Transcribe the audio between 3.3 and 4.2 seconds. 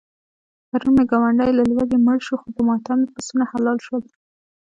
حلال شول.